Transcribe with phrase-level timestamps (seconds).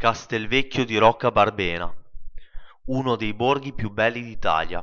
[0.00, 1.94] Castelvecchio di Rocca Barbena,
[2.86, 4.82] uno dei borghi più belli d'Italia.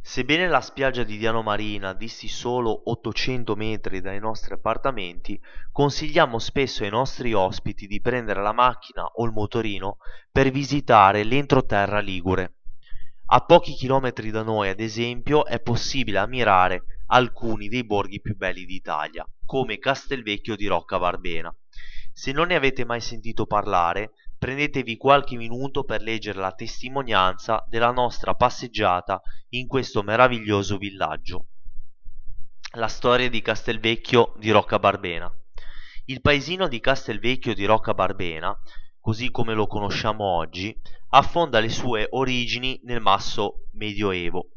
[0.00, 6.82] Sebbene la spiaggia di Diano Marina disti solo 800 metri dai nostri appartamenti, consigliamo spesso
[6.82, 9.98] ai nostri ospiti di prendere la macchina o il motorino
[10.32, 12.54] per visitare l'entroterra ligure.
[13.26, 18.64] A pochi chilometri da noi, ad esempio, è possibile ammirare alcuni dei borghi più belli
[18.64, 21.54] d'Italia, come Castelvecchio di Rocca Barbena.
[22.12, 27.90] Se non ne avete mai sentito parlare, prendetevi qualche minuto per leggere la testimonianza della
[27.90, 31.46] nostra passeggiata in questo meraviglioso villaggio.
[32.72, 35.32] La storia di Castelvecchio di Rocca Barbena.
[36.06, 38.56] Il paesino di Castelvecchio di Rocca Barbena,
[39.00, 40.76] così come lo conosciamo oggi,
[41.10, 44.48] affonda le sue origini nel masso medioevo.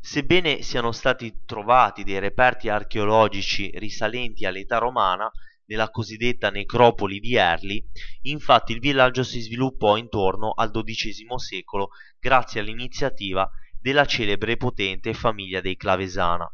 [0.00, 5.30] Sebbene siano stati trovati dei reperti archeologici risalenti all'età romana,
[5.70, 7.82] nella cosiddetta necropoli di Erli,
[8.22, 13.48] infatti il villaggio si sviluppò intorno al XII secolo grazie all'iniziativa
[13.80, 16.50] della celebre e potente famiglia dei Clavesana.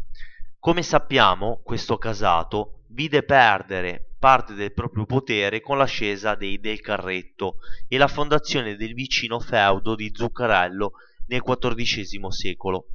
[0.58, 7.56] Come sappiamo, questo casato vide perdere parte del proprio potere con l'ascesa dei Del Carretto
[7.88, 10.92] e la fondazione del vicino feudo di Zuccarello
[11.28, 12.88] nel XIV secolo.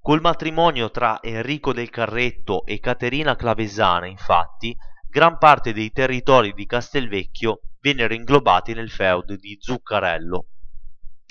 [0.00, 4.74] Col matrimonio tra Enrico del Carretto e Caterina Clavesana, infatti,
[5.10, 10.46] gran parte dei territori di Castelvecchio vennero inglobati nel feudo di Zuccarello.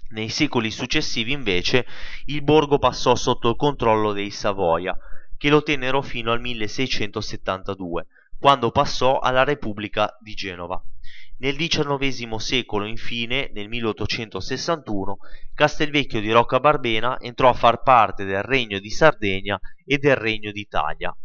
[0.09, 1.85] Nei secoli successivi, invece,
[2.25, 4.97] il borgo passò sotto il controllo dei Savoia,
[5.37, 10.83] che lo tennero fino al 1672, quando passò alla Repubblica di Genova.
[11.37, 15.19] Nel XIX secolo, infine, nel 1861,
[15.53, 21.15] Castelvecchio di Roccabarbena entrò a far parte del Regno di Sardegna e del Regno d'Italia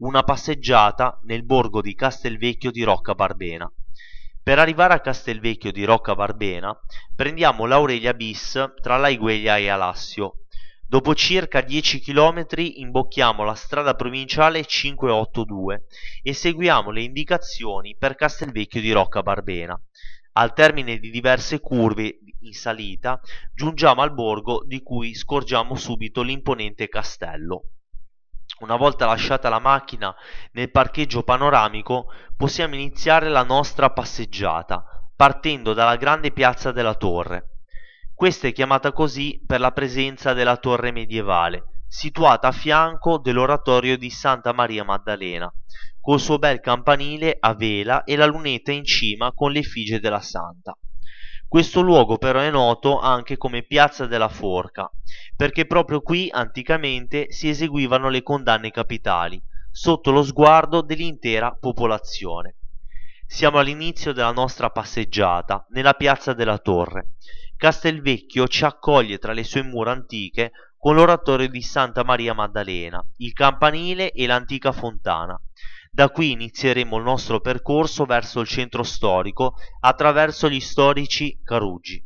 [0.00, 3.70] una passeggiata nel borgo di Castelvecchio di Rocca Barbena.
[4.42, 6.74] Per arrivare a Castelvecchio di Rocca Barbena
[7.14, 10.44] prendiamo l'Aurelia bis tra Laigueglia e Alassio.
[10.86, 15.84] Dopo circa 10 km imbocchiamo la strada provinciale 582
[16.22, 19.78] e seguiamo le indicazioni per Castelvecchio di Rocca Barbena.
[20.32, 23.20] Al termine di diverse curve in salita
[23.52, 27.64] giungiamo al borgo di cui scorgiamo subito l'imponente castello.
[28.60, 30.14] Una volta lasciata la macchina
[30.52, 34.84] nel parcheggio panoramico, possiamo iniziare la nostra passeggiata,
[35.16, 37.60] partendo dalla grande piazza della torre.
[38.14, 44.10] Questa è chiamata così per la presenza della torre medievale, situata a fianco dell'oratorio di
[44.10, 45.50] Santa Maria Maddalena,
[45.98, 50.76] col suo bel campanile a vela e la lunetta in cima con l'effigie della santa.
[51.50, 54.88] Questo luogo però è noto anche come Piazza della Forca,
[55.34, 62.58] perché proprio qui anticamente si eseguivano le condanne capitali, sotto lo sguardo dell'intera popolazione.
[63.26, 67.14] Siamo all'inizio della nostra passeggiata, nella Piazza della Torre.
[67.56, 73.32] Castelvecchio ci accoglie tra le sue mura antiche con l'oratorio di Santa Maria Maddalena, il
[73.32, 75.36] campanile e l'antica fontana.
[75.92, 82.02] Da qui inizieremo il nostro percorso verso il centro storico attraverso gli storici Carugi.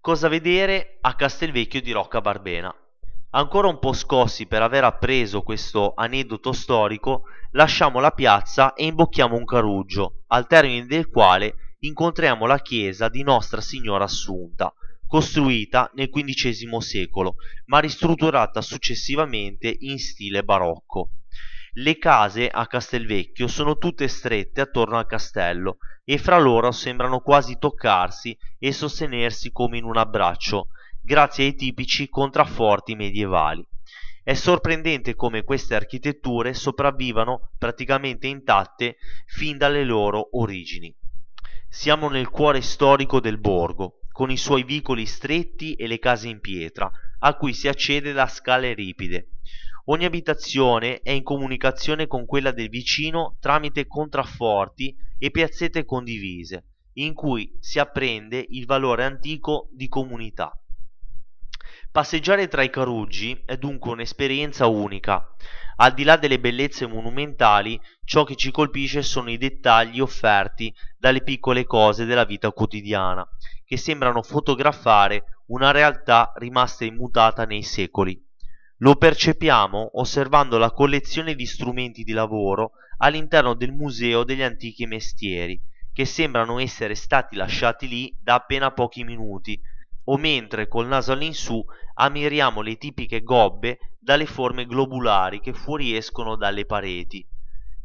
[0.00, 2.74] Cosa vedere a Castelvecchio di Rocca Barbena?
[3.32, 9.36] Ancora un po' scossi per aver appreso questo aneddoto storico, lasciamo la piazza e imbocchiamo
[9.36, 14.72] un carugio, al termine del quale incontriamo la chiesa di Nostra Signora Assunta,
[15.06, 17.34] costruita nel XV secolo,
[17.66, 21.10] ma ristrutturata successivamente in stile barocco.
[21.74, 27.58] Le case a Castelvecchio sono tutte strette attorno al castello e fra loro sembrano quasi
[27.58, 30.70] toccarsi e sostenersi come in un abbraccio,
[31.00, 33.64] grazie ai tipici contrafforti medievali.
[34.24, 40.92] È sorprendente come queste architetture sopravvivano praticamente intatte fin dalle loro origini.
[41.68, 46.40] Siamo nel cuore storico del borgo, con i suoi vicoli stretti e le case in
[46.40, 49.28] pietra, a cui si accede da scale ripide.
[49.86, 56.64] Ogni abitazione è in comunicazione con quella del vicino tramite contrafforti e piazzette condivise,
[56.94, 60.52] in cui si apprende il valore antico di comunità.
[61.90, 65.26] Passeggiare tra i Caruggi è dunque un'esperienza unica.
[65.76, 71.22] Al di là delle bellezze monumentali, ciò che ci colpisce sono i dettagli offerti dalle
[71.22, 73.26] piccole cose della vita quotidiana,
[73.64, 78.22] che sembrano fotografare una realtà rimasta immutata nei secoli.
[78.82, 85.62] Lo percepiamo osservando la collezione di strumenti di lavoro all'interno del Museo degli Antichi Mestieri,
[85.92, 89.60] che sembrano essere stati lasciati lì da appena pochi minuti,
[90.04, 91.62] o mentre col naso all'insù
[91.96, 97.28] ammiriamo le tipiche gobbe dalle forme globulari che fuoriescono dalle pareti.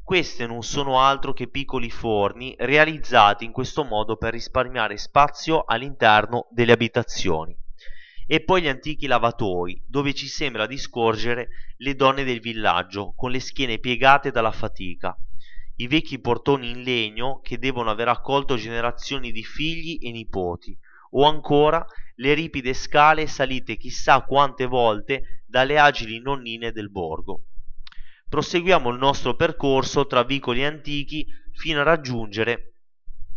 [0.01, 6.47] Queste non sono altro che piccoli forni realizzati in questo modo per risparmiare spazio all'interno
[6.51, 7.53] delle abitazioni.
[8.27, 13.29] E poi gli antichi lavatoi, dove ci sembra di scorgere le donne del villaggio con
[13.31, 15.15] le schiene piegate dalla fatica,
[15.77, 20.75] i vecchi portoni in legno che devono aver accolto generazioni di figli e nipoti,
[21.11, 21.85] o ancora
[22.15, 27.43] le ripide scale salite chissà quante volte dalle agili nonnine del borgo.
[28.27, 32.73] Proseguiamo il nostro percorso tra vicoli antichi fino a raggiungere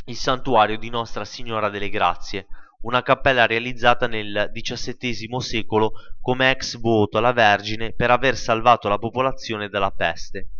[0.07, 2.47] il santuario di Nostra Signora delle Grazie,
[2.83, 8.99] una cappella realizzata nel XVII secolo come ex voto alla Vergine per aver salvato la
[8.99, 10.51] popolazione dalla peste.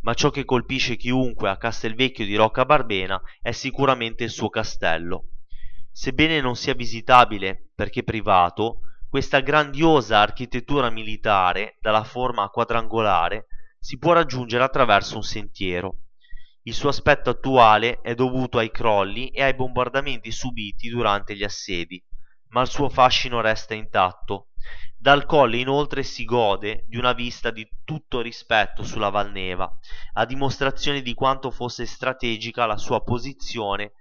[0.00, 5.26] Ma ciò che colpisce chiunque a Castelvecchio di Rocca Barbena è sicuramente il suo castello.
[5.92, 13.46] Sebbene non sia visitabile perché privato, questa grandiosa architettura militare, dalla forma quadrangolare,
[13.78, 15.98] si può raggiungere attraverso un sentiero.
[16.64, 22.02] Il suo aspetto attuale è dovuto ai crolli e ai bombardamenti subiti durante gli assedi,
[22.48, 24.48] ma il suo fascino resta intatto.
[24.94, 29.74] Dal colle inoltre si gode di una vista di tutto rispetto sulla Valneva,
[30.12, 33.92] a dimostrazione di quanto fosse strategica la sua posizione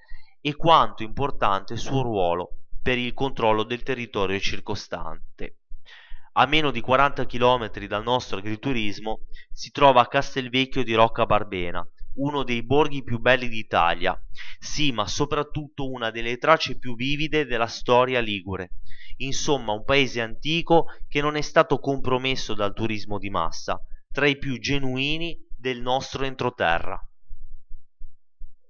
[0.41, 5.59] e quanto importante il suo ruolo per il controllo del territorio circostante.
[6.33, 9.21] A meno di 40 km dal nostro agriturismo
[9.53, 11.87] si trova Castelvecchio di Rocca Barbena,
[12.19, 14.19] uno dei borghi più belli d'Italia,
[14.59, 18.71] sì, ma soprattutto una delle tracce più vivide della storia ligure.
[19.17, 23.81] Insomma, un paese antico che non è stato compromesso dal turismo di massa,
[24.11, 27.01] tra i più genuini del nostro entroterra.